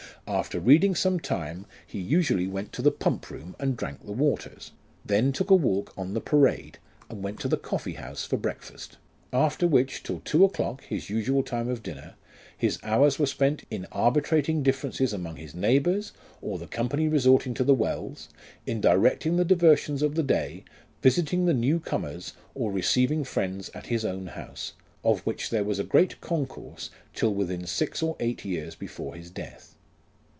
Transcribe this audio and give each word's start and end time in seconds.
After 0.27 0.61
reading 0.61 0.95
some 0.95 1.19
time, 1.19 1.65
he 1.85 1.99
usually 1.99 2.47
went 2.47 2.71
to 2.73 2.81
the 2.81 2.91
pump 2.91 3.29
room 3.31 3.53
and 3.59 3.75
drank 3.75 4.05
the 4.05 4.13
waters; 4.13 4.71
then 5.03 5.33
took 5.33 5.49
a 5.49 5.55
walk 5.55 5.91
on 5.97 6.13
the 6.13 6.21
parade, 6.21 6.77
and 7.09 7.21
went 7.21 7.39
to 7.41 7.49
the 7.49 7.57
coffee 7.57 7.93
house 7.95 8.25
to 8.29 8.37
breakfast; 8.37 8.93
LIFE 8.93 8.97
OF 8.97 9.03
RICHARD 9.03 9.33
NASH. 9.87 10.03
125 10.03 10.13
after 10.13 10.21
which, 10.21 10.21
till 10.21 10.21
two 10.23 10.45
o'clock 10.45 10.83
(his 10.85 11.09
usual 11.09 11.43
time 11.43 11.67
of 11.67 11.83
dinner) 11.83 12.13
his 12.57 12.79
hours 12.81 13.19
were 13.19 13.25
spent 13.25 13.63
in 13.69 13.87
arbitrating 13.91 14.63
differences 14.63 15.11
amongst 15.11 15.41
his 15.41 15.53
neighbours, 15.55 16.13
or 16.41 16.57
the 16.57 16.67
company 16.67 17.09
resorting 17.09 17.53
to 17.53 17.65
the 17.65 17.73
wells; 17.75 18.29
in 18.65 18.79
directing 18.79 19.35
the 19.35 19.43
diversions 19.43 20.01
of 20.01 20.15
the 20.15 20.23
day, 20.23 20.63
visiting 21.01 21.45
the 21.45 21.53
new 21.53 21.77
comers, 21.79 22.33
or 22.55 22.71
receiving 22.71 23.25
friends 23.25 23.69
at 23.73 23.87
his 23.87 24.05
own 24.05 24.27
house; 24.27 24.73
of 25.03 25.19
which 25.25 25.49
there 25.49 25.65
was 25.65 25.79
a 25.79 25.83
great 25.83 26.21
concourse 26.21 26.89
till 27.13 27.33
within 27.33 27.65
six 27.67 28.01
or 28.01 28.15
eight 28.21 28.45
years 28.45 28.75
before 28.75 29.15
his 29.15 29.29
death. 29.29 29.75